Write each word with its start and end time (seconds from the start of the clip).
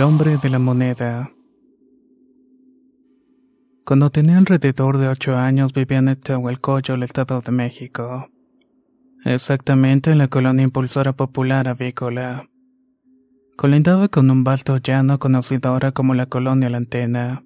El 0.00 0.06
hombre 0.06 0.38
de 0.38 0.48
la 0.48 0.58
moneda. 0.58 1.30
Cuando 3.84 4.08
tenía 4.08 4.38
alrededor 4.38 4.96
de 4.96 5.08
ocho 5.08 5.36
años 5.36 5.74
vivía 5.74 5.98
en 5.98 6.16
Tehuelcoyo, 6.16 6.94
el 6.94 7.02
Estado 7.02 7.42
de 7.42 7.52
México. 7.52 8.30
Exactamente 9.26 10.10
en 10.10 10.16
la 10.16 10.28
colonia 10.28 10.64
impulsora 10.64 11.12
popular 11.12 11.68
avícola. 11.68 12.48
Colindaba 13.58 14.08
con 14.08 14.30
un 14.30 14.42
vasto 14.42 14.78
llano 14.78 15.18
conocido 15.18 15.68
ahora 15.68 15.92
como 15.92 16.14
la 16.14 16.24
colonia 16.24 16.70
La 16.70 16.78
Antena. 16.78 17.44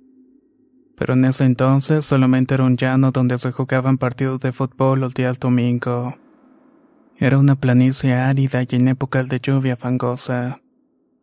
Pero 0.96 1.14
en 1.14 1.24
ese 1.24 1.46
entonces 1.46 2.04
solamente 2.04 2.54
era 2.54 2.62
un 2.62 2.76
llano 2.76 3.10
donde 3.10 3.36
se 3.38 3.50
jugaban 3.50 3.98
partidos 3.98 4.38
de 4.38 4.52
fútbol 4.52 5.00
los 5.00 5.12
días 5.12 5.40
domingo. 5.40 6.14
Era 7.16 7.36
una 7.36 7.56
planicie 7.56 8.14
árida 8.14 8.62
y 8.62 8.76
en 8.76 8.86
épocas 8.86 9.28
de 9.28 9.40
lluvia 9.40 9.74
fangosa. 9.74 10.60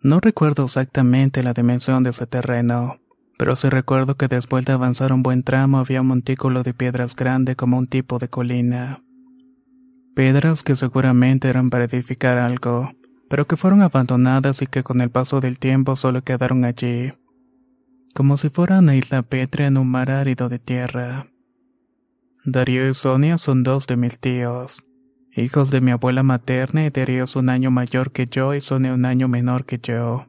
No 0.03 0.19
recuerdo 0.19 0.65
exactamente 0.65 1.43
la 1.43 1.53
dimensión 1.53 2.01
de 2.01 2.09
ese 2.09 2.25
terreno, 2.25 2.99
pero 3.37 3.55
sí 3.55 3.69
recuerdo 3.69 4.17
que 4.17 4.27
después 4.27 4.65
de 4.65 4.73
avanzar 4.73 5.13
un 5.13 5.21
buen 5.21 5.43
tramo 5.43 5.77
había 5.77 6.01
un 6.01 6.07
montículo 6.07 6.63
de 6.63 6.73
piedras 6.73 7.15
grande 7.15 7.55
como 7.55 7.77
un 7.77 7.85
tipo 7.85 8.17
de 8.17 8.27
colina. 8.27 9.03
Piedras 10.15 10.63
que 10.63 10.75
seguramente 10.75 11.49
eran 11.49 11.69
para 11.69 11.85
edificar 11.85 12.39
algo, 12.39 12.91
pero 13.29 13.45
que 13.45 13.57
fueron 13.57 13.83
abandonadas 13.83 14.63
y 14.63 14.65
que 14.65 14.81
con 14.81 15.01
el 15.01 15.11
paso 15.11 15.39
del 15.39 15.59
tiempo 15.59 15.95
solo 15.95 16.23
quedaron 16.23 16.65
allí, 16.65 17.13
como 18.15 18.37
si 18.37 18.49
fuera 18.49 18.79
una 18.79 18.95
isla 18.95 19.21
pétrea 19.21 19.67
en 19.67 19.77
un 19.77 19.87
mar 19.87 20.09
árido 20.09 20.49
de 20.49 20.57
tierra. 20.57 21.27
Darío 22.43 22.89
y 22.89 22.95
Sonia 22.95 23.37
son 23.37 23.61
dos 23.61 23.85
de 23.85 23.97
mis 23.97 24.17
tíos 24.17 24.83
hijos 25.35 25.71
de 25.71 25.81
mi 25.81 25.91
abuela 25.91 26.23
materna 26.23 26.89
Darío 26.89 27.23
es 27.23 27.35
un 27.35 27.49
año 27.49 27.71
mayor 27.71 28.11
que 28.11 28.27
yo 28.27 28.53
y 28.53 28.61
Sonia 28.61 28.93
un 28.93 29.05
año 29.05 29.27
menor 29.27 29.65
que 29.65 29.79
yo. 29.81 30.27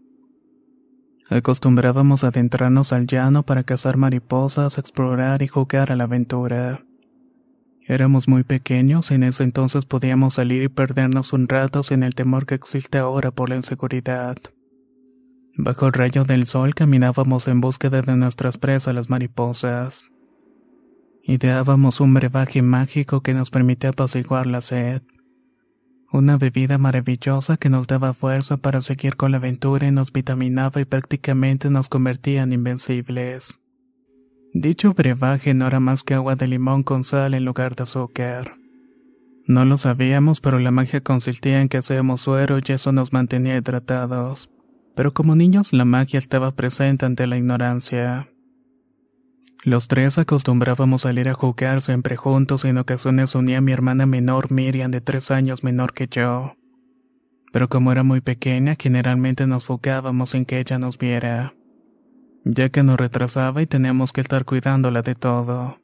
Acostumbrábamos 1.28 2.24
a 2.24 2.28
adentrarnos 2.28 2.92
al 2.92 3.06
llano 3.06 3.42
para 3.42 3.64
cazar 3.64 3.96
mariposas, 3.96 4.78
explorar 4.78 5.42
y 5.42 5.48
jugar 5.48 5.90
a 5.90 5.96
la 5.96 6.04
aventura. 6.04 6.84
Éramos 7.86 8.28
muy 8.28 8.44
pequeños 8.44 9.10
y 9.10 9.14
en 9.14 9.24
ese 9.24 9.42
entonces 9.42 9.86
podíamos 9.86 10.34
salir 10.34 10.62
y 10.62 10.68
perdernos 10.68 11.32
un 11.32 11.48
rato 11.48 11.82
sin 11.82 12.02
el 12.02 12.14
temor 12.14 12.46
que 12.46 12.54
existe 12.54 12.98
ahora 12.98 13.30
por 13.30 13.48
la 13.48 13.56
inseguridad. 13.56 14.36
Bajo 15.56 15.86
el 15.86 15.92
rayo 15.92 16.24
del 16.24 16.46
sol 16.46 16.74
caminábamos 16.74 17.48
en 17.48 17.60
búsqueda 17.60 18.02
de 18.02 18.16
nuestras 18.16 18.56
presas 18.56 18.94
las 18.94 19.10
mariposas. 19.10 20.11
Ideábamos 21.24 22.00
un 22.00 22.14
brebaje 22.14 22.62
mágico 22.62 23.20
que 23.20 23.32
nos 23.32 23.50
permitía 23.50 23.90
apaciguar 23.90 24.46
la 24.46 24.60
sed. 24.60 25.02
Una 26.10 26.36
bebida 26.36 26.78
maravillosa 26.78 27.56
que 27.56 27.70
nos 27.70 27.86
daba 27.86 28.12
fuerza 28.12 28.56
para 28.56 28.82
seguir 28.82 29.16
con 29.16 29.30
la 29.30 29.36
aventura 29.38 29.86
y 29.86 29.92
nos 29.92 30.12
vitaminaba 30.12 30.80
y 30.80 30.84
prácticamente 30.84 31.70
nos 31.70 31.88
convertía 31.88 32.42
en 32.42 32.52
invencibles. 32.52 33.54
Dicho 34.52 34.94
brebaje 34.94 35.54
no 35.54 35.66
era 35.66 35.80
más 35.80 36.02
que 36.02 36.14
agua 36.14 36.36
de 36.36 36.48
limón 36.48 36.82
con 36.82 37.04
sal 37.04 37.34
en 37.34 37.44
lugar 37.44 37.76
de 37.76 37.84
azúcar. 37.84 38.56
No 39.46 39.64
lo 39.64 39.78
sabíamos, 39.78 40.40
pero 40.40 40.58
la 40.58 40.70
magia 40.72 41.02
consistía 41.02 41.62
en 41.62 41.68
que 41.68 41.78
hacíamos 41.78 42.20
suero 42.20 42.58
y 42.58 42.72
eso 42.72 42.92
nos 42.92 43.12
mantenía 43.12 43.56
hidratados. 43.56 44.50
Pero 44.94 45.14
como 45.14 45.36
niños 45.36 45.72
la 45.72 45.84
magia 45.84 46.18
estaba 46.18 46.54
presente 46.54 47.06
ante 47.06 47.26
la 47.26 47.38
ignorancia. 47.38 48.31
Los 49.64 49.86
tres 49.86 50.18
acostumbrábamos 50.18 51.02
salir 51.02 51.28
a 51.28 51.34
jugar 51.34 51.82
siempre 51.82 52.16
juntos 52.16 52.64
y 52.64 52.68
en 52.68 52.78
ocasiones 52.78 53.36
unía 53.36 53.58
a 53.58 53.60
mi 53.60 53.70
hermana 53.70 54.06
menor 54.06 54.50
Miriam 54.50 54.90
de 54.90 55.00
tres 55.00 55.30
años 55.30 55.62
menor 55.62 55.92
que 55.92 56.08
yo. 56.08 56.56
Pero 57.52 57.68
como 57.68 57.92
era 57.92 58.02
muy 58.02 58.20
pequeña, 58.20 58.76
generalmente 58.76 59.46
nos 59.46 59.66
fugábamos 59.66 60.30
sin 60.30 60.46
que 60.46 60.58
ella 60.58 60.80
nos 60.80 60.98
viera, 60.98 61.54
ya 62.44 62.70
que 62.70 62.82
nos 62.82 62.96
retrasaba 62.96 63.62
y 63.62 63.66
teníamos 63.66 64.10
que 64.10 64.20
estar 64.20 64.44
cuidándola 64.44 65.02
de 65.02 65.14
todo. 65.14 65.78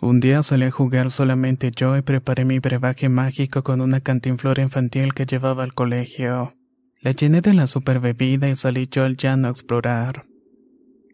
Un 0.00 0.20
día 0.20 0.42
salí 0.42 0.64
a 0.64 0.70
jugar 0.70 1.10
solamente 1.10 1.70
yo 1.76 1.94
y 1.98 2.00
preparé 2.00 2.46
mi 2.46 2.58
brebaje 2.58 3.10
mágico 3.10 3.62
con 3.62 3.82
una 3.82 4.00
cantinflora 4.00 4.62
infantil 4.62 5.12
que 5.12 5.26
llevaba 5.26 5.62
al 5.62 5.74
colegio. 5.74 6.54
La 7.02 7.10
llené 7.10 7.42
de 7.42 7.52
la 7.52 7.66
super 7.66 8.00
bebida 8.00 8.48
y 8.48 8.56
salí 8.56 8.88
yo 8.90 9.04
al 9.04 9.18
llano 9.18 9.48
a 9.48 9.50
explorar. 9.50 10.31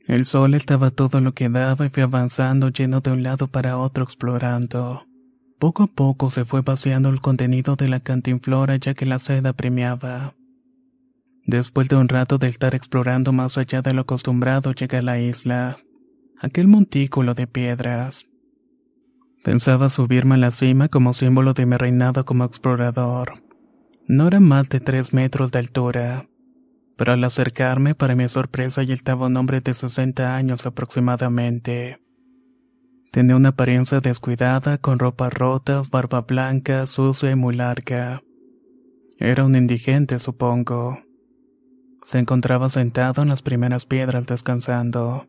El 0.09 0.25
sol 0.25 0.55
estaba 0.55 0.91
todo 0.91 1.21
lo 1.21 1.35
que 1.35 1.51
daba 1.51 1.85
y 1.85 1.91
fui 1.91 2.03
avanzando 2.03 2.71
lleno 2.71 3.03
de 3.03 3.11
un 3.11 3.23
lado 3.23 3.47
para 3.47 3.77
otro 3.77 4.03
explorando. 4.03 5.07
Poco 5.59 5.83
a 5.83 5.87
poco 5.87 6.31
se 6.31 6.47
fue 6.47 6.63
vaciando 6.63 7.11
el 7.11 7.21
contenido 7.21 7.77
de 7.77 7.89
la 7.89 8.01
cantinflora 8.01 8.77
ya 8.77 8.95
que 8.95 9.05
la 9.05 9.19
sed 9.19 9.45
apremiaba. 9.45 10.35
Después 11.45 11.91
de 11.91 11.97
un 11.97 12.09
rato 12.09 12.39
de 12.39 12.49
estar 12.49 12.75
explorando 12.75 13.35
más 13.35 13.59
allá 13.59 13.83
de 13.83 13.93
lo 13.93 14.01
acostumbrado 14.01 14.73
llegué 14.73 14.97
a 14.97 15.03
la 15.03 15.21
isla, 15.21 15.77
aquel 16.41 16.69
montículo 16.69 17.35
de 17.35 17.47
piedras. 17.47 18.25
Pensaba 19.45 19.91
subirme 19.91 20.37
a 20.37 20.39
la 20.39 20.53
cima 20.53 20.89
como 20.89 21.13
símbolo 21.13 21.53
de 21.53 21.67
mi 21.67 21.77
reinado 21.77 22.25
como 22.25 22.45
explorador. 22.45 23.43
No 24.07 24.27
era 24.27 24.41
más 24.41 24.71
de 24.71 24.81
tres 24.81 25.13
metros 25.13 25.51
de 25.51 25.59
altura 25.59 26.27
pero 26.99 27.13
al 27.13 27.23
acercarme, 27.23 27.95
para 27.95 28.17
mi 28.17 28.29
sorpresa, 28.29 28.83
ya 28.83 28.93
estaba 28.93 29.29
un 29.29 29.37
hombre 29.37 29.61
de 29.61 29.73
60 29.73 30.35
años 30.35 30.67
aproximadamente. 30.67 32.01
Tenía 33.13 33.37
una 33.37 33.51
apariencia 33.51 34.01
descuidada, 34.01 34.79
con 34.79 34.99
ropas 34.99 35.33
rotas, 35.33 35.91
barba 35.91 36.23
blanca, 36.23 36.89
sucia 36.89 37.31
y 37.31 37.37
muy 37.37 37.55
larga. 37.55 38.25
Era 39.17 39.45
un 39.45 39.55
indigente, 39.55 40.19
supongo. 40.19 40.99
Se 42.05 42.19
encontraba 42.19 42.69
sentado 42.69 43.23
en 43.23 43.29
las 43.29 43.43
primeras 43.43 43.87
piedras 43.87 44.27
descansando. 44.27 45.29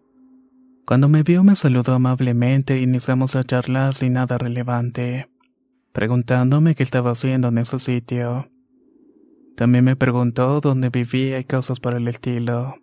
Cuando 0.88 1.08
me 1.08 1.22
vio 1.22 1.44
me 1.44 1.56
saludó 1.56 1.94
amablemente 1.94 2.74
e 2.78 2.82
iniciamos 2.82 3.36
a 3.36 3.44
charlar 3.44 3.94
sin 3.94 4.14
nada 4.14 4.40
relevante, 4.40 5.30
preguntándome 5.94 6.74
qué 6.74 6.82
estaba 6.82 7.12
haciendo 7.12 7.50
en 7.50 7.60
ese 7.60 7.78
sitio. 7.78 8.50
También 9.60 9.84
me 9.84 9.98
preguntó 9.98 10.62
dónde 10.62 10.90
vivía 10.90 11.38
y 11.38 11.44
cosas 11.44 11.82
por 11.82 11.94
el 11.94 12.08
estilo. 12.08 12.78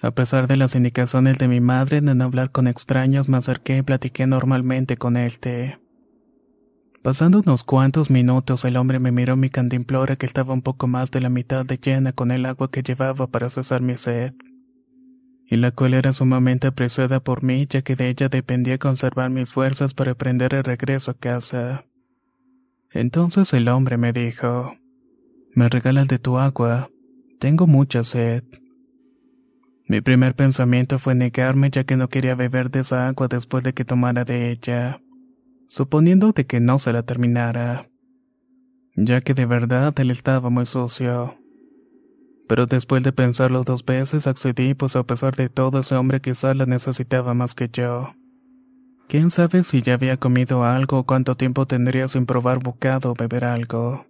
A 0.00 0.10
pesar 0.10 0.48
de 0.48 0.56
las 0.56 0.74
indicaciones 0.74 1.36
de 1.36 1.48
mi 1.48 1.60
madre 1.60 2.00
de 2.00 2.14
no 2.14 2.24
hablar 2.24 2.50
con 2.50 2.66
extraños, 2.66 3.28
me 3.28 3.36
acerqué 3.36 3.76
y 3.76 3.82
platiqué 3.82 4.26
normalmente 4.26 4.96
con 4.96 5.18
este. 5.18 5.78
Pasando 7.02 7.40
unos 7.40 7.62
cuantos 7.62 8.08
minutos, 8.08 8.64
el 8.64 8.78
hombre 8.78 9.00
me 9.00 9.12
miró 9.12 9.36
mi 9.36 9.50
cantimplora 9.50 10.16
que 10.16 10.24
estaba 10.24 10.54
un 10.54 10.62
poco 10.62 10.86
más 10.86 11.10
de 11.10 11.20
la 11.20 11.28
mitad 11.28 11.66
de 11.66 11.76
llena 11.76 12.14
con 12.14 12.30
el 12.30 12.46
agua 12.46 12.70
que 12.70 12.82
llevaba 12.82 13.26
para 13.26 13.50
cesar 13.50 13.82
mi 13.82 13.98
sed, 13.98 14.32
y 15.46 15.56
la 15.56 15.72
cual 15.72 15.92
era 15.92 16.14
sumamente 16.14 16.68
apreciada 16.68 17.20
por 17.20 17.42
mí, 17.42 17.66
ya 17.68 17.82
que 17.82 17.96
de 17.96 18.08
ella 18.08 18.30
dependía 18.30 18.78
conservar 18.78 19.28
mis 19.28 19.52
fuerzas 19.52 19.92
para 19.92 20.12
emprender 20.12 20.54
el 20.54 20.64
regreso 20.64 21.10
a 21.10 21.18
casa. 21.18 21.84
Entonces 22.90 23.52
el 23.52 23.68
hombre 23.68 23.98
me 23.98 24.14
dijo, 24.14 24.74
me 25.56 25.70
regalas 25.70 26.06
de 26.06 26.18
tu 26.18 26.36
agua. 26.36 26.90
Tengo 27.40 27.66
mucha 27.66 28.04
sed. 28.04 28.44
Mi 29.88 30.02
primer 30.02 30.34
pensamiento 30.34 30.98
fue 30.98 31.14
negarme 31.14 31.70
ya 31.70 31.84
que 31.84 31.96
no 31.96 32.08
quería 32.08 32.34
beber 32.34 32.70
de 32.70 32.80
esa 32.80 33.08
agua 33.08 33.26
después 33.26 33.64
de 33.64 33.72
que 33.72 33.86
tomara 33.86 34.26
de 34.26 34.50
ella, 34.50 35.00
suponiendo 35.66 36.32
de 36.32 36.44
que 36.44 36.60
no 36.60 36.78
se 36.78 36.92
la 36.92 37.04
terminara. 37.04 37.88
ya 38.98 39.20
que 39.20 39.34
de 39.34 39.46
verdad 39.46 39.98
él 39.98 40.10
estaba 40.10 40.50
muy 40.50 40.66
sucio. 40.66 41.38
Pero 42.48 42.66
después 42.66 43.02
de 43.02 43.12
pensarlo 43.12 43.64
dos 43.64 43.84
veces 43.84 44.26
accedí, 44.26 44.74
pues 44.74 44.94
a 44.94 45.04
pesar 45.04 45.36
de 45.36 45.48
todo 45.48 45.80
ese 45.80 45.94
hombre 45.94 46.20
quizás 46.20 46.56
la 46.56 46.66
necesitaba 46.66 47.32
más 47.34 47.54
que 47.54 47.68
yo. 47.72 48.14
Quién 49.08 49.30
sabe 49.30 49.64
si 49.64 49.80
ya 49.80 49.94
había 49.94 50.18
comido 50.18 50.64
algo 50.64 50.98
o 50.98 51.04
cuánto 51.04 51.34
tiempo 51.34 51.66
tendría 51.66 52.08
sin 52.08 52.26
probar 52.26 52.58
bocado 52.62 53.12
o 53.12 53.14
beber 53.14 53.44
algo. 53.44 54.06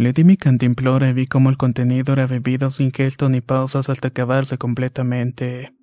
Le 0.00 0.14
di 0.14 0.24
mi 0.24 0.38
cantimplora 0.38 1.10
y 1.10 1.12
vi 1.12 1.26
cómo 1.26 1.50
el 1.50 1.58
contenido 1.58 2.14
era 2.14 2.26
bebido 2.26 2.70
sin 2.70 2.90
gesto 2.90 3.28
ni 3.28 3.42
pausas 3.42 3.90
hasta 3.90 4.08
acabarse 4.08 4.56
completamente. 4.56 5.74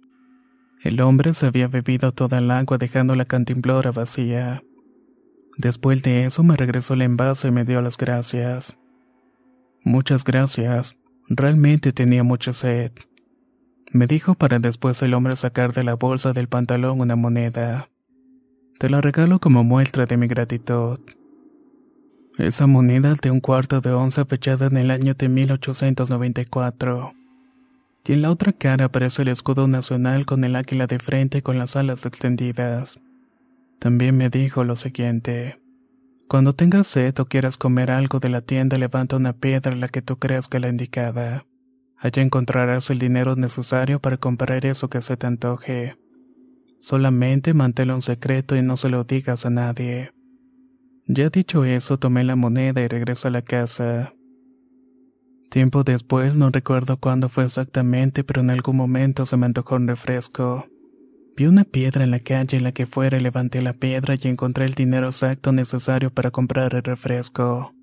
El 0.81 1.01
hombre 1.01 1.35
se 1.35 1.45
había 1.45 1.67
bebido 1.67 2.11
toda 2.11 2.39
el 2.39 2.49
agua 2.49 2.79
dejando 2.79 3.15
la 3.15 3.25
cantimplora 3.25 3.91
vacía. 3.91 4.63
Después 5.55 6.01
de 6.01 6.25
eso 6.25 6.41
me 6.41 6.57
regresó 6.57 6.95
el 6.95 7.03
envase 7.03 7.49
y 7.49 7.51
me 7.51 7.63
dio 7.63 7.79
las 7.83 7.95
gracias. 7.95 8.75
Muchas 9.83 10.23
gracias. 10.23 10.95
Realmente 11.29 11.91
tenía 11.91 12.23
mucha 12.23 12.53
sed. 12.53 12.93
Me 13.91 14.07
dijo 14.07 14.33
para 14.33 14.57
después 14.57 14.99
el 15.03 15.13
hombre 15.13 15.35
sacar 15.35 15.73
de 15.73 15.83
la 15.83 15.93
bolsa 15.93 16.33
del 16.33 16.47
pantalón 16.47 17.01
una 17.01 17.15
moneda. 17.15 17.91
Te 18.79 18.89
la 18.89 18.99
regalo 18.99 19.37
como 19.37 19.63
muestra 19.63 20.07
de 20.07 20.17
mi 20.17 20.25
gratitud. 20.25 21.01
Esa 22.37 22.67
moneda 22.67 23.15
de 23.21 23.31
un 23.31 23.39
cuarto 23.39 23.81
de 23.81 23.91
onza 23.91 24.25
fechada 24.25 24.67
en 24.67 24.77
el 24.77 24.91
año 24.91 25.15
de 25.15 25.27
1894 25.27 27.13
y 28.07 28.13
en 28.13 28.21
la 28.21 28.29
otra 28.29 28.53
cara 28.53 28.85
aparece 28.85 29.23
el 29.23 29.27
escudo 29.27 29.67
nacional 29.67 30.25
con 30.25 30.43
el 30.43 30.55
águila 30.55 30.87
de 30.87 30.97
frente 30.97 31.41
con 31.41 31.57
las 31.57 31.75
alas 31.75 32.05
extendidas. 32.05 32.99
También 33.79 34.15
me 34.15 34.29
dijo 34.29 34.63
lo 34.63 34.75
siguiente. 34.75 35.59
Cuando 36.29 36.53
tengas 36.53 36.87
sed 36.87 37.19
o 37.19 37.25
quieras 37.25 37.57
comer 37.57 37.91
algo 37.91 38.19
de 38.19 38.29
la 38.29 38.41
tienda, 38.41 38.77
levanta 38.77 39.17
una 39.17 39.33
piedra 39.33 39.75
la 39.75 39.89
que 39.89 40.01
tú 40.01 40.17
creas 40.17 40.47
que 40.47 40.59
la 40.59 40.69
indicada. 40.69 41.45
Allá 41.97 42.21
encontrarás 42.21 42.89
el 42.89 42.99
dinero 42.99 43.35
necesario 43.35 43.99
para 43.99 44.17
comprar 44.17 44.65
eso 44.65 44.89
que 44.89 45.01
se 45.01 45.17
te 45.17 45.27
antoje. 45.27 45.97
Solamente 46.79 47.53
manténlo 47.53 47.95
en 47.95 48.01
secreto 48.01 48.55
y 48.55 48.61
no 48.61 48.77
se 48.77 48.89
lo 48.89 49.03
digas 49.03 49.45
a 49.45 49.49
nadie. 49.49 50.11
Ya 51.09 51.29
dicho 51.29 51.63
eso, 51.63 51.97
tomé 51.97 52.25
la 52.25 52.35
moneda 52.35 52.81
y 52.81 52.87
regreso 52.89 53.29
a 53.29 53.31
la 53.31 53.41
casa. 53.41 54.13
Tiempo 55.49 55.85
después, 55.85 56.35
no 56.35 56.49
recuerdo 56.49 56.97
cuándo 56.97 57.29
fue 57.29 57.45
exactamente, 57.45 58.25
pero 58.25 58.41
en 58.41 58.49
algún 58.49 58.75
momento 58.75 59.25
se 59.25 59.37
me 59.37 59.45
antojó 59.45 59.75
un 59.75 59.87
refresco. 59.87 60.67
Vi 61.37 61.45
una 61.45 61.63
piedra 61.63 62.03
en 62.03 62.11
la 62.11 62.19
calle 62.19 62.57
en 62.57 62.63
la 62.63 62.73
que 62.73 62.85
fuera 62.85 63.17
y 63.17 63.21
levanté 63.21 63.61
la 63.61 63.71
piedra 63.71 64.15
y 64.15 64.27
encontré 64.27 64.65
el 64.65 64.73
dinero 64.73 65.07
exacto 65.07 65.53
necesario 65.53 66.11
para 66.11 66.31
comprar 66.31 66.75
el 66.75 66.83
refresco. 66.83 67.73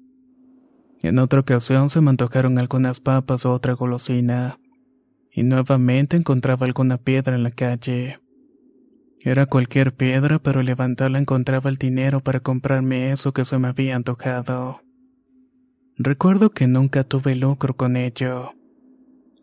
En 1.02 1.18
otra 1.18 1.40
ocasión 1.40 1.88
se 1.88 2.02
me 2.02 2.10
antojaron 2.10 2.58
algunas 2.58 3.00
papas 3.00 3.46
o 3.46 3.52
otra 3.52 3.72
golosina. 3.72 4.58
Y 5.30 5.44
nuevamente 5.44 6.16
encontraba 6.16 6.66
alguna 6.66 6.98
piedra 6.98 7.34
en 7.36 7.42
la 7.42 7.50
calle. 7.50 8.18
Era 9.20 9.46
cualquier 9.46 9.94
piedra, 9.94 10.38
pero 10.38 10.62
levantarla 10.62 11.19
encontraba 11.19 11.70
el 11.70 11.76
dinero 11.76 12.20
para 12.20 12.40
comprarme 12.40 13.11
eso 13.11 13.32
que 13.32 13.44
se 13.44 13.58
me 13.58 13.69
había 13.69 13.96
antojado. 13.96 14.82
Recuerdo 15.96 16.50
que 16.50 16.66
nunca 16.66 17.05
tuve 17.05 17.37
lucro 17.37 17.76
con 17.76 17.96
ello. 17.96 18.52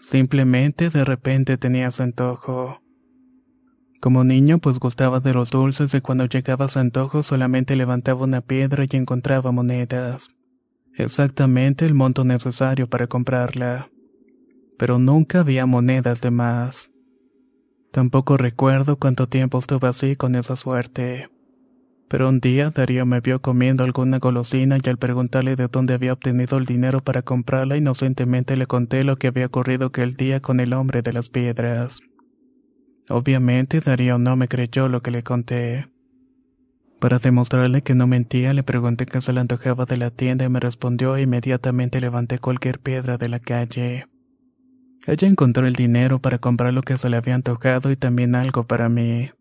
Simplemente 0.01 0.89
de 0.89 1.05
repente 1.05 1.57
tenía 1.57 1.89
su 1.91 2.03
antojo. 2.03 2.81
Como 4.01 4.23
niño 4.23 4.59
pues 4.59 4.77
gustaba 4.77 5.21
de 5.21 5.33
los 5.33 5.51
dulces 5.51 5.93
y 5.93 6.01
cuando 6.01 6.25
llegaba 6.25 6.67
su 6.67 6.79
antojo 6.79 7.23
solamente 7.23 7.75
levantaba 7.75 8.25
una 8.25 8.41
piedra 8.41 8.83
y 8.83 8.97
encontraba 8.97 9.51
monedas. 9.51 10.29
Exactamente 10.95 11.85
el 11.85 11.93
monto 11.93 12.25
necesario 12.25 12.89
para 12.89 13.07
comprarla. 13.07 13.89
Pero 14.77 14.99
nunca 14.99 15.39
había 15.39 15.65
monedas 15.65 16.19
de 16.19 16.31
más. 16.31 16.90
Tampoco 17.91 18.37
recuerdo 18.37 18.97
cuánto 18.97 19.27
tiempo 19.27 19.59
estuve 19.59 19.87
así 19.87 20.15
con 20.15 20.35
esa 20.35 20.55
suerte. 20.55 21.29
Pero 22.07 22.29
un 22.29 22.39
día 22.39 22.71
Darío 22.71 23.05
me 23.05 23.21
vio 23.21 23.41
comiendo 23.41 23.83
alguna 23.83 24.19
golosina 24.19 24.77
y 24.83 24.89
al 24.89 24.97
preguntarle 24.97 25.55
de 25.55 25.67
dónde 25.67 25.93
había 25.93 26.13
obtenido 26.13 26.57
el 26.57 26.65
dinero 26.65 27.01
para 27.01 27.21
comprarla, 27.21 27.77
inocentemente 27.77 28.57
le 28.57 28.67
conté 28.67 29.03
lo 29.03 29.15
que 29.17 29.27
había 29.27 29.45
ocurrido 29.45 29.87
aquel 29.87 30.15
día 30.15 30.41
con 30.41 30.59
el 30.59 30.73
hombre 30.73 31.01
de 31.01 31.13
las 31.13 31.29
piedras. 31.29 31.99
Obviamente 33.09 33.79
Darío 33.79 34.17
no 34.17 34.35
me 34.35 34.47
creyó 34.47 34.87
lo 34.87 35.01
que 35.01 35.11
le 35.11 35.23
conté. 35.23 35.87
Para 36.99 37.19
demostrarle 37.19 37.81
que 37.81 37.95
no 37.95 38.07
mentía, 38.07 38.53
le 38.53 38.63
pregunté 38.63 39.05
qué 39.05 39.21
se 39.21 39.33
le 39.33 39.39
antojaba 39.39 39.85
de 39.85 39.97
la 39.97 40.11
tienda 40.11 40.45
y 40.45 40.49
me 40.49 40.59
respondió 40.59 41.15
e 41.15 41.23
inmediatamente 41.23 41.99
levanté 41.99 42.39
cualquier 42.39 42.79
piedra 42.79 43.17
de 43.17 43.27
la 43.27 43.39
calle. 43.39 44.10
Ella 45.05 45.27
encontró 45.27 45.65
el 45.65 45.73
dinero 45.73 46.19
para 46.19 46.37
comprar 46.37 46.73
lo 46.73 46.83
que 46.83 46.97
se 46.97 47.09
le 47.09 47.17
había 47.17 47.35
antojado 47.35 47.91
y 47.91 47.95
también 47.95 48.35
algo 48.35 48.65
para 48.65 48.87
mí. 48.87 49.31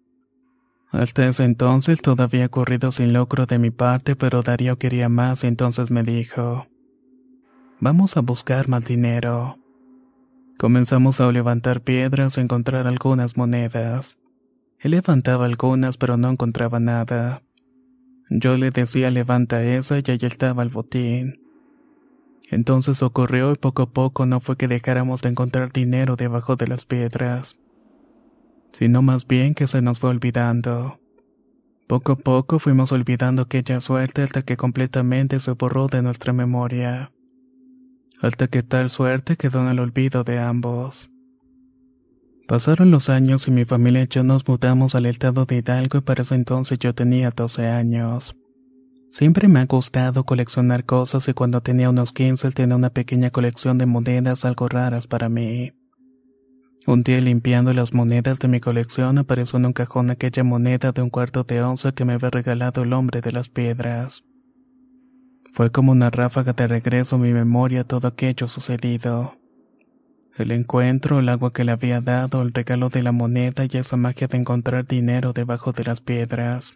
Hasta 0.90 1.28
ese 1.28 1.44
entonces 1.44 2.02
todo 2.02 2.22
había 2.22 2.46
ocurrido 2.46 2.90
sin 2.90 3.12
logro 3.12 3.46
de 3.46 3.58
mi 3.58 3.70
parte, 3.70 4.16
pero 4.16 4.42
Darío 4.42 4.78
quería 4.78 5.08
más 5.08 5.44
y 5.44 5.46
entonces 5.46 5.90
me 5.90 6.02
dijo, 6.02 6.66
Vamos 7.78 8.16
a 8.16 8.20
buscar 8.20 8.68
más 8.68 8.86
dinero. 8.86 9.58
Comenzamos 10.58 11.20
a 11.20 11.30
levantar 11.30 11.80
piedras 11.80 12.36
o 12.36 12.40
encontrar 12.40 12.86
algunas 12.86 13.36
monedas. 13.36 14.18
Él 14.78 14.90
levantaba 14.92 15.46
algunas 15.46 15.96
pero 15.96 16.16
no 16.16 16.30
encontraba 16.30 16.80
nada. 16.80 17.42
Yo 18.28 18.56
le 18.56 18.70
decía 18.70 19.10
levanta 19.10 19.62
esa 19.62 19.98
y 19.98 20.02
allí 20.10 20.26
estaba 20.26 20.62
el 20.62 20.68
botín. 20.70 21.49
Entonces 22.50 23.02
ocurrió 23.02 23.52
y 23.52 23.56
poco 23.56 23.82
a 23.82 23.90
poco 23.90 24.26
no 24.26 24.40
fue 24.40 24.56
que 24.56 24.68
dejáramos 24.68 25.22
de 25.22 25.30
encontrar 25.30 25.72
dinero 25.72 26.16
debajo 26.16 26.56
de 26.56 26.66
las 26.66 26.84
piedras 26.84 27.56
sino 28.72 29.02
más 29.02 29.26
bien 29.26 29.54
que 29.54 29.66
se 29.66 29.82
nos 29.82 29.98
fue 29.98 30.10
olvidando. 30.10 31.00
Poco 31.86 32.12
a 32.12 32.16
poco 32.16 32.58
fuimos 32.58 32.92
olvidando 32.92 33.42
aquella 33.42 33.80
suerte 33.80 34.22
hasta 34.22 34.42
que 34.42 34.56
completamente 34.56 35.40
se 35.40 35.52
borró 35.52 35.88
de 35.88 36.02
nuestra 36.02 36.32
memoria. 36.32 37.12
Hasta 38.20 38.48
que 38.48 38.62
tal 38.62 38.90
suerte 38.90 39.36
quedó 39.36 39.62
en 39.62 39.68
el 39.68 39.80
olvido 39.80 40.24
de 40.24 40.38
ambos. 40.38 41.10
Pasaron 42.46 42.90
los 42.90 43.08
años 43.08 43.48
y 43.48 43.50
mi 43.50 43.64
familia 43.64 44.02
y 44.02 44.08
yo 44.08 44.22
nos 44.24 44.46
mudamos 44.46 44.94
al 44.94 45.06
estado 45.06 45.46
de 45.46 45.58
Hidalgo 45.58 45.98
y 45.98 46.00
para 46.02 46.22
ese 46.22 46.34
entonces 46.34 46.78
yo 46.78 46.94
tenía 46.94 47.30
12 47.30 47.66
años. 47.66 48.36
Siempre 49.10 49.48
me 49.48 49.58
ha 49.58 49.66
gustado 49.66 50.24
coleccionar 50.24 50.84
cosas 50.84 51.28
y 51.28 51.34
cuando 51.34 51.60
tenía 51.60 51.90
unos 51.90 52.12
15 52.12 52.50
tenía 52.52 52.76
una 52.76 52.90
pequeña 52.90 53.30
colección 53.30 53.76
de 53.76 53.86
monedas 53.86 54.44
algo 54.44 54.68
raras 54.68 55.08
para 55.08 55.28
mí. 55.28 55.72
Un 56.86 57.02
día 57.02 57.20
limpiando 57.20 57.72
las 57.74 57.92
monedas 57.92 58.38
de 58.38 58.48
mi 58.48 58.60
colección 58.60 59.18
apareció 59.18 59.58
en 59.58 59.66
un 59.66 59.72
cajón 59.72 60.10
aquella 60.10 60.44
moneda 60.44 60.92
de 60.92 61.02
un 61.02 61.10
cuarto 61.10 61.42
de 61.42 61.60
onza 61.60 61.92
que 61.92 62.04
me 62.04 62.14
había 62.14 62.30
regalado 62.30 62.82
el 62.84 62.92
hombre 62.92 63.20
de 63.20 63.32
las 63.32 63.48
piedras. 63.48 64.22
Fue 65.52 65.72
como 65.72 65.90
una 65.90 66.10
ráfaga 66.10 66.52
de 66.52 66.68
regreso 66.68 67.16
a 67.16 67.18
mi 67.18 67.32
memoria 67.32 67.82
todo 67.82 68.06
aquello 68.06 68.46
sucedido. 68.46 69.36
El 70.36 70.52
encuentro, 70.52 71.18
el 71.18 71.28
agua 71.28 71.52
que 71.52 71.64
le 71.64 71.72
había 71.72 72.00
dado, 72.00 72.42
el 72.42 72.54
regalo 72.54 72.88
de 72.88 73.02
la 73.02 73.12
moneda 73.12 73.64
y 73.68 73.76
esa 73.76 73.96
magia 73.96 74.28
de 74.28 74.38
encontrar 74.38 74.86
dinero 74.86 75.32
debajo 75.32 75.72
de 75.72 75.84
las 75.84 76.00
piedras. 76.00 76.74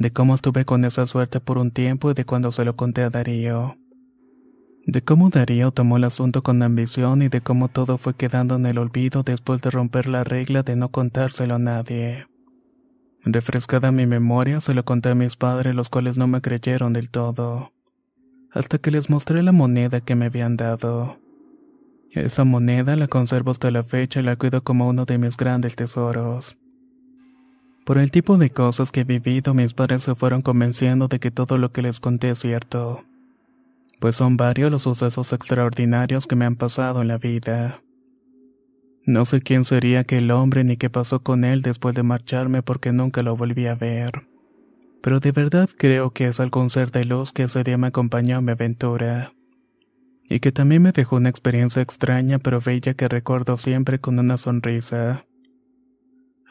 De 0.00 0.10
cómo 0.10 0.34
estuve 0.34 0.64
con 0.64 0.84
esa 0.84 1.06
suerte 1.06 1.38
por 1.38 1.58
un 1.58 1.70
tiempo 1.70 2.10
y 2.10 2.14
de 2.14 2.24
cuando 2.24 2.50
se 2.50 2.64
lo 2.64 2.74
conté 2.74 3.02
a 3.02 3.10
Darío 3.10 3.76
de 4.86 5.02
cómo 5.02 5.30
Darío 5.30 5.70
tomó 5.70 5.98
el 5.98 6.04
asunto 6.04 6.42
con 6.42 6.62
ambición 6.62 7.22
y 7.22 7.28
de 7.28 7.40
cómo 7.40 7.68
todo 7.68 7.98
fue 7.98 8.14
quedando 8.14 8.56
en 8.56 8.66
el 8.66 8.78
olvido 8.78 9.22
después 9.22 9.60
de 9.62 9.70
romper 9.70 10.08
la 10.08 10.24
regla 10.24 10.62
de 10.62 10.76
no 10.76 10.90
contárselo 10.90 11.56
a 11.56 11.58
nadie. 11.58 12.26
Refrescada 13.22 13.92
mi 13.92 14.06
memoria, 14.06 14.60
se 14.60 14.74
lo 14.74 14.84
conté 14.84 15.10
a 15.10 15.14
mis 15.14 15.36
padres, 15.36 15.74
los 15.74 15.90
cuales 15.90 16.16
no 16.16 16.26
me 16.26 16.40
creyeron 16.40 16.92
del 16.92 17.10
todo. 17.10 17.72
Hasta 18.50 18.78
que 18.78 18.90
les 18.90 19.10
mostré 19.10 19.42
la 19.42 19.52
moneda 19.52 20.00
que 20.00 20.16
me 20.16 20.26
habían 20.26 20.56
dado. 20.56 21.20
Esa 22.10 22.44
moneda 22.44 22.96
la 22.96 23.06
conservo 23.06 23.50
hasta 23.50 23.70
la 23.70 23.84
fecha 23.84 24.20
y 24.20 24.22
la 24.22 24.36
cuido 24.36 24.64
como 24.64 24.88
uno 24.88 25.04
de 25.04 25.18
mis 25.18 25.36
grandes 25.36 25.76
tesoros. 25.76 26.56
Por 27.90 27.98
el 27.98 28.12
tipo 28.12 28.38
de 28.38 28.50
cosas 28.50 28.92
que 28.92 29.00
he 29.00 29.04
vivido, 29.04 29.52
mis 29.52 29.74
padres 29.74 30.04
se 30.04 30.14
fueron 30.14 30.42
convenciendo 30.42 31.08
de 31.08 31.18
que 31.18 31.32
todo 31.32 31.58
lo 31.58 31.72
que 31.72 31.82
les 31.82 31.98
conté 31.98 32.30
es 32.30 32.38
cierto 32.38 33.02
pues 33.98 34.14
son 34.14 34.36
varios 34.36 34.70
los 34.70 34.82
sucesos 34.82 35.32
extraordinarios 35.32 36.28
que 36.28 36.36
me 36.36 36.44
han 36.44 36.54
pasado 36.54 37.02
en 37.02 37.08
la 37.08 37.18
vida. 37.18 37.82
No 39.06 39.24
sé 39.24 39.40
quién 39.40 39.64
sería 39.64 39.98
aquel 39.98 40.30
hombre 40.30 40.62
ni 40.62 40.76
qué 40.76 40.88
pasó 40.88 41.24
con 41.24 41.44
él 41.44 41.62
después 41.62 41.96
de 41.96 42.04
marcharme 42.04 42.62
porque 42.62 42.92
nunca 42.92 43.24
lo 43.24 43.36
volví 43.36 43.66
a 43.66 43.74
ver. 43.74 44.28
Pero 45.02 45.18
de 45.18 45.32
verdad 45.32 45.68
creo 45.76 46.12
que 46.12 46.28
es 46.28 46.38
algún 46.38 46.70
ser 46.70 46.92
de 46.92 47.04
luz 47.04 47.32
que 47.32 47.42
ese 47.42 47.64
día 47.64 47.76
me 47.76 47.88
acompañó 47.88 48.36
a 48.36 48.40
mi 48.40 48.52
aventura. 48.52 49.32
Y 50.28 50.38
que 50.38 50.52
también 50.52 50.82
me 50.82 50.92
dejó 50.92 51.16
una 51.16 51.28
experiencia 51.28 51.82
extraña 51.82 52.38
pero 52.38 52.60
bella 52.60 52.94
que 52.94 53.08
recuerdo 53.08 53.58
siempre 53.58 53.98
con 53.98 54.16
una 54.20 54.38
sonrisa. 54.38 55.24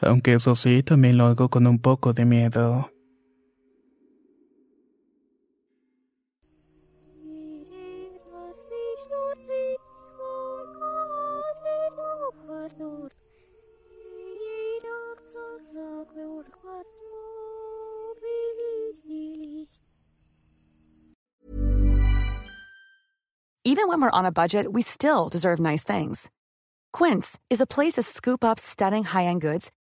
aunque 0.00 0.34
eso 0.34 0.54
sí, 0.54 0.82
también 0.82 1.18
lo 1.18 1.26
hago 1.26 1.48
con 1.48 1.66
un 1.66 1.78
poco 1.78 2.12
de 2.12 2.24
miedo. 2.24 2.90
Even 23.62 23.86
when 23.86 24.00
we're 24.02 24.10
on 24.10 24.26
a 24.26 24.32
budget, 24.32 24.66
we 24.72 24.82
still 24.82 25.28
deserve 25.28 25.60
nice 25.60 25.84
things. 25.84 26.28
Quince 26.92 27.38
is 27.50 27.60
a 27.60 27.66
place 27.66 27.92
to 27.92 28.02
scoop 28.02 28.42
up 28.42 28.58
stunning 28.58 29.04
high 29.04 29.24
end 29.24 29.40
goods 29.40 29.70